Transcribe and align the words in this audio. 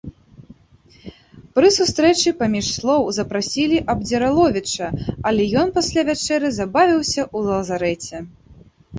Пры 1.57 1.67
сустрэчы, 1.73 2.29
паміж 2.39 2.65
слоў, 2.77 3.01
запрасілі 3.17 3.77
Абдзіраловіча, 3.93 4.87
але 5.33 5.45
ён 5.65 5.69
пасля 5.75 6.01
вячэры 6.09 6.47
забавіўся 6.59 7.21
ў 7.25 7.37
лазарэце. 7.51 8.17